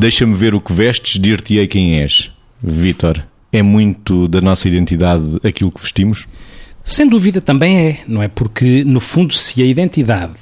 [0.00, 2.32] Deixa-me ver o que vestes, dir-te-ei quem és.
[2.62, 6.26] Vítor, é muito da nossa identidade aquilo que vestimos?
[6.82, 8.26] Sem dúvida também é, não é?
[8.26, 10.32] Porque, no fundo, se a identidade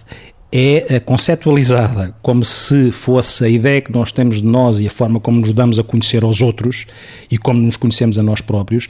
[0.52, 4.90] é eh, conceptualizada como se fosse a ideia que nós temos de nós e a
[4.90, 6.86] forma como nos damos a conhecer aos outros
[7.28, 8.86] e como nos conhecemos a nós próprios,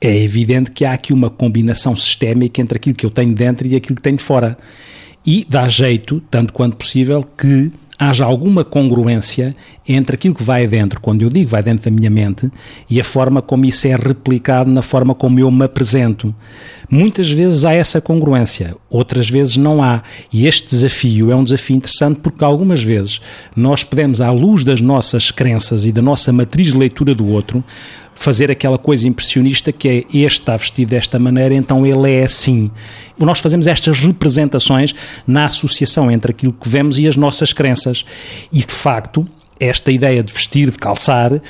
[0.00, 3.76] é evidente que há aqui uma combinação sistémica entre aquilo que eu tenho dentro e
[3.76, 4.56] aquilo que tenho fora.
[5.26, 9.56] E dá jeito, tanto quanto possível, que haja alguma congruência
[9.88, 12.50] entre aquilo que vai dentro, quando eu digo vai dentro da minha mente,
[12.90, 16.34] e a forma como isso é replicado na forma como eu me apresento.
[16.90, 20.02] Muitas vezes há essa congruência, outras vezes não há.
[20.32, 23.20] E este desafio é um desafio interessante porque algumas vezes
[23.56, 27.62] nós podemos, à luz das nossas crenças e da nossa matriz de leitura do outro,
[28.18, 32.68] fazer aquela coisa impressionista que é este está vestido desta maneira, então ele é assim.
[33.16, 34.92] Nós fazemos estas representações
[35.24, 38.04] na associação entre aquilo que vemos e as nossas crenças.
[38.52, 39.24] E, de facto,
[39.60, 41.40] esta ideia de vestir, de calçar, uh,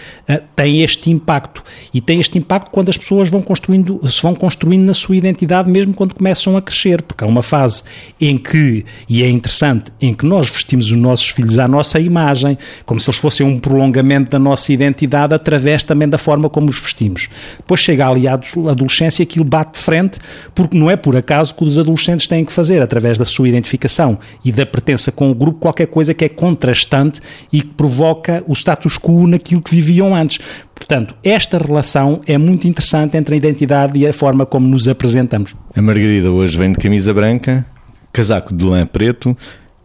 [0.57, 1.63] tem este impacto.
[1.93, 5.71] E tem este impacto quando as pessoas vão construindo, se vão construindo na sua identidade,
[5.71, 7.83] mesmo quando começam a crescer, porque há uma fase
[8.21, 12.57] em que, e é interessante, em que nós vestimos os nossos filhos à nossa imagem,
[12.85, 16.81] como se eles fossem um prolongamento da nossa identidade, através também da forma como os
[16.81, 17.29] vestimos.
[17.59, 20.19] Depois chega ali a adolescência aquilo bate de frente,
[20.55, 24.19] porque não é por acaso que os adolescentes têm que fazer, através da sua identificação
[24.45, 27.21] e da pertença com o grupo, qualquer coisa que é contrastante
[27.53, 30.39] e que provoca provoca o status quo naquilo que viviam antes.
[30.73, 35.57] Portanto, esta relação é muito interessante entre a identidade e a forma como nos apresentamos.
[35.75, 37.67] A Margarida hoje vem de camisa branca,
[38.13, 39.37] casaco de lã preto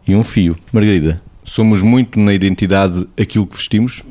[0.06, 0.56] e um fio.
[0.72, 4.04] Margarida, somos muito na identidade aquilo que vestimos?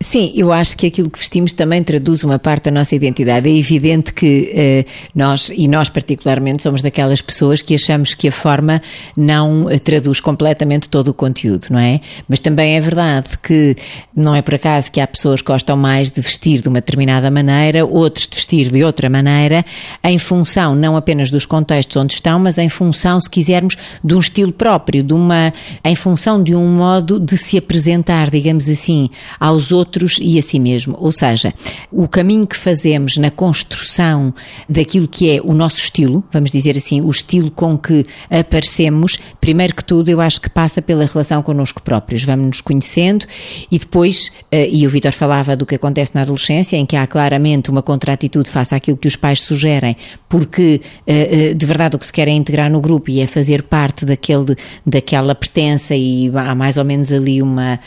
[0.00, 3.48] Sim, eu acho que aquilo que vestimos também traduz uma parte da nossa identidade.
[3.48, 8.32] É evidente que eh, nós, e nós particularmente, somos daquelas pessoas que achamos que a
[8.32, 8.80] forma
[9.16, 12.00] não eh, traduz completamente todo o conteúdo, não é?
[12.28, 13.74] Mas também é verdade que
[14.14, 17.28] não é por acaso que há pessoas que gostam mais de vestir de uma determinada
[17.28, 19.64] maneira, outros de vestir de outra maneira,
[20.04, 24.20] em função não apenas dos contextos onde estão, mas em função, se quisermos, de um
[24.20, 25.52] estilo próprio, de uma,
[25.84, 29.08] em função de um modo de se apresentar, digamos assim,
[29.40, 30.96] aos outros outros e a si mesmo.
[31.00, 31.52] Ou seja,
[31.90, 34.34] o caminho que fazemos na construção
[34.68, 39.74] daquilo que é o nosso estilo, vamos dizer assim, o estilo com que aparecemos, primeiro
[39.74, 42.22] que tudo, eu acho que passa pela relação connosco próprios.
[42.24, 43.24] Vamos nos conhecendo
[43.70, 47.06] e depois, eh, e o Vitor falava do que acontece na adolescência, em que há
[47.06, 49.96] claramente uma contraatitude face àquilo que os pais sugerem,
[50.28, 53.26] porque eh, eh, de verdade o que se quer é integrar no grupo e é
[53.26, 54.54] fazer parte daquele,
[54.84, 57.80] daquela pertença e há mais ou menos ali uma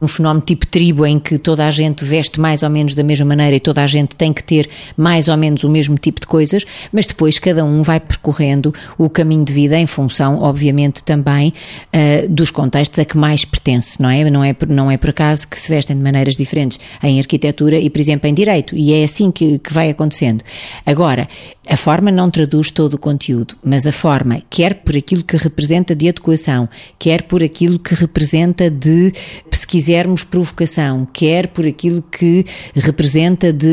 [0.00, 3.26] um fenómeno tipo tribo em que toda a gente veste mais ou menos da mesma
[3.26, 6.26] maneira e toda a gente tem que ter mais ou menos o mesmo tipo de
[6.26, 11.52] coisas, mas depois cada um vai percorrendo o caminho de vida em função, obviamente, também
[11.92, 14.28] uh, dos contextos a que mais pertence, não é?
[14.28, 17.88] Não é, não é por acaso que se vestem de maneiras diferentes em arquitetura e,
[17.88, 20.44] por exemplo, em direito, e é assim que, que vai acontecendo.
[20.84, 21.26] Agora,
[21.68, 25.94] a forma não traduz todo o conteúdo, mas a forma, quer por aquilo que representa
[25.94, 26.68] de adequação,
[26.98, 29.12] quer por aquilo que representa de
[29.50, 33.66] pesquisa quisermos provocação, quer por aquilo que representa de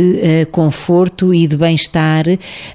[0.43, 2.25] uh, conforto e de bem-estar,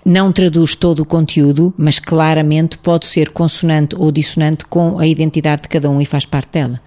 [0.04, 5.62] não traduz todo o conteúdo, mas claramente pode ser consonante ou dissonante com a identidade
[5.62, 6.80] de cada um e faz parte dela.